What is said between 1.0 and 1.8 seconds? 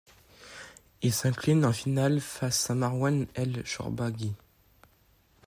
Il s'incline en